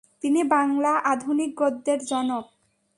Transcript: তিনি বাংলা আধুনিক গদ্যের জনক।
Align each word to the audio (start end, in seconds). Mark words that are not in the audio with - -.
তিনি 0.23 0.41
বাংলা 0.51 0.91
আধুনিক 1.05 1.51
গদ্যের 1.57 1.99
জনক। 2.05 2.45